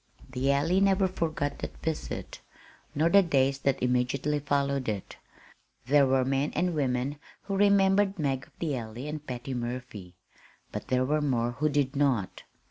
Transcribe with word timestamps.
The 0.31 0.51
Alley 0.51 0.79
never 0.79 1.07
forgot 1.07 1.59
that 1.59 1.77
visit, 1.83 2.41
nor 2.95 3.07
the 3.07 3.21
days 3.21 3.59
that 3.59 3.83
immediately 3.83 4.39
followed 4.39 4.89
it. 4.89 5.17
There 5.85 6.07
were 6.07 6.25
men 6.25 6.51
and 6.55 6.73
women 6.73 7.19
who 7.43 7.55
remembered 7.55 8.17
Mag 8.17 8.47
of 8.47 8.53
the 8.57 8.75
Alley 8.75 9.07
and 9.07 9.23
Patty 9.23 9.53
Murphy; 9.53 10.15
but 10.71 10.87
there 10.87 11.05
were 11.05 11.21
more 11.21 11.51
who 11.51 11.69
did 11.69 11.95
not. 11.95 12.41